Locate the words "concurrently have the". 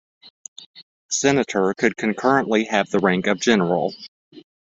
1.95-2.97